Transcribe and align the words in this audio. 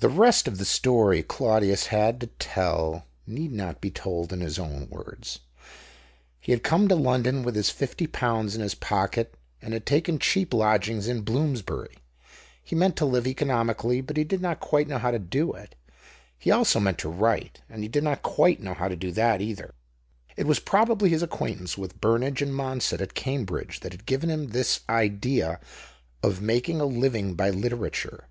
The 0.00 0.10
rest 0.10 0.46
of 0.46 0.58
the 0.58 0.66
story 0.66 1.22
Claudius 1.22 1.86
had 1.86 2.20
to 2.20 2.26
tell 2.38 3.06
need 3.26 3.52
not 3.52 3.80
be 3.80 3.90
told 3.90 4.34
in 4.34 4.42
his 4.42 4.58
own 4.58 4.86
words. 4.90 5.40
He 6.38 6.52
had 6.52 6.62
come 6.62 6.88
to 6.88 6.94
London 6.94 7.42
with 7.42 7.54
his 7.56 7.70
fifty 7.70 8.06
pounds 8.06 8.54
in 8.54 8.60
his 8.60 8.74
pocket, 8.74 9.34
and 9.62 9.72
had 9.72 9.86
taken 9.86 10.18
cheap 10.18 10.52
lodgings 10.52 11.08
in 11.08 11.22
% 11.24 11.24
Bloomsbury. 11.24 11.96
He 12.62 12.76
meant 12.76 12.96
to 12.96 13.06
live 13.06 13.26
economically, 13.26 14.02
but 14.02 14.18
he 14.18 14.24
did 14.24 14.42
not 14.42 14.60
quite 14.60 14.88
know 14.88 14.98
how 14.98 15.10
to 15.10 15.18
do 15.18 15.54
it; 15.54 15.74
he 16.38 16.50
also 16.50 16.78
meant 16.78 16.98
to 16.98 17.08
write, 17.08 17.62
and 17.70 17.82
he 17.82 17.88
did 17.88 18.04
not 18.04 18.20
quite 18.20 18.60
know 18.60 18.74
how 18.74 18.88
to 18.88 18.94
do 18.96 19.10
that 19.12 19.40
either. 19.40 19.74
It 20.36 20.46
was 20.46 20.58
probably 20.60 21.08
his 21.08 21.22
acquaintance 21.22 21.78
with 21.78 21.98
Burnage 21.98 22.42
and 22.42 22.52
Monsett 22.54 23.00
at 23.00 23.14
Cambridge 23.14 23.80
that 23.80 23.92
had 23.92 24.04
given 24.04 24.28
him 24.28 24.48
this 24.48 24.80
idea 24.86 25.60
of 26.22 26.42
making 26.42 26.78
a 26.82 26.84
living 26.84 27.32
by 27.32 27.48
literature. 27.48 28.28